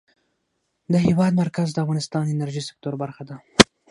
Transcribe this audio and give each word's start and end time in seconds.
د 0.93 0.93
هېواد 1.05 1.31
مرکز 1.41 1.67
د 1.73 1.77
افغانستان 1.83 2.21
د 2.25 2.29
انرژۍ 2.35 2.63
سکتور 2.69 2.93
برخه 3.03 3.23
ده. 3.29 3.35